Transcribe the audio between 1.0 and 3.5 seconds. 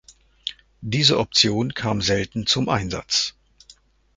Option kam selten zum Einsatz.